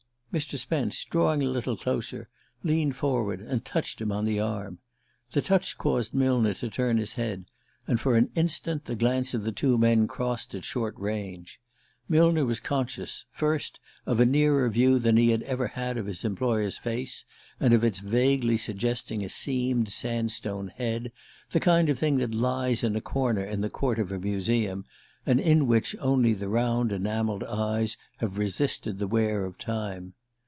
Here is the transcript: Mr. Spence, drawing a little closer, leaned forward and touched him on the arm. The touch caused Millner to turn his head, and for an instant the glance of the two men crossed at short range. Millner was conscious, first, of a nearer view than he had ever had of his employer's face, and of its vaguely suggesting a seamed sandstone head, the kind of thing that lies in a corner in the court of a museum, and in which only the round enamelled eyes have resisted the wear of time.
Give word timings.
Mr. 0.33 0.57
Spence, 0.57 1.03
drawing 1.03 1.43
a 1.43 1.49
little 1.49 1.75
closer, 1.75 2.29
leaned 2.63 2.95
forward 2.95 3.41
and 3.41 3.65
touched 3.65 3.99
him 3.99 4.13
on 4.13 4.23
the 4.23 4.39
arm. 4.39 4.79
The 5.31 5.41
touch 5.41 5.77
caused 5.77 6.13
Millner 6.13 6.53
to 6.53 6.69
turn 6.69 6.99
his 6.99 7.15
head, 7.15 7.43
and 7.85 7.99
for 7.99 8.15
an 8.15 8.29
instant 8.33 8.85
the 8.85 8.95
glance 8.95 9.33
of 9.33 9.43
the 9.43 9.51
two 9.51 9.77
men 9.77 10.07
crossed 10.07 10.55
at 10.55 10.63
short 10.63 10.95
range. 10.97 11.59
Millner 12.07 12.45
was 12.45 12.61
conscious, 12.61 13.25
first, 13.33 13.81
of 14.05 14.21
a 14.21 14.25
nearer 14.25 14.69
view 14.69 14.99
than 14.99 15.17
he 15.17 15.31
had 15.31 15.43
ever 15.43 15.67
had 15.67 15.97
of 15.97 16.05
his 16.05 16.23
employer's 16.23 16.77
face, 16.77 17.25
and 17.59 17.73
of 17.73 17.83
its 17.83 17.99
vaguely 17.99 18.55
suggesting 18.55 19.25
a 19.25 19.29
seamed 19.29 19.89
sandstone 19.89 20.69
head, 20.69 21.11
the 21.49 21.59
kind 21.59 21.89
of 21.89 21.99
thing 21.99 22.15
that 22.19 22.33
lies 22.33 22.85
in 22.85 22.95
a 22.95 23.01
corner 23.01 23.43
in 23.43 23.59
the 23.59 23.69
court 23.69 23.99
of 23.99 24.13
a 24.13 24.17
museum, 24.17 24.85
and 25.25 25.41
in 25.41 25.67
which 25.67 25.93
only 25.99 26.31
the 26.31 26.47
round 26.47 26.93
enamelled 26.93 27.43
eyes 27.43 27.97
have 28.19 28.37
resisted 28.37 28.97
the 28.97 29.07
wear 29.07 29.43
of 29.43 29.57
time. 29.57 30.13